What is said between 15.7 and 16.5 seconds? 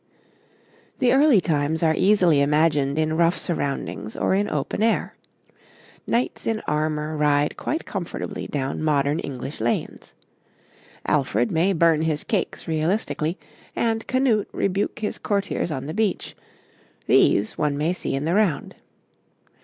the beach